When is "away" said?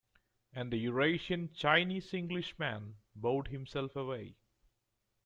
3.95-4.35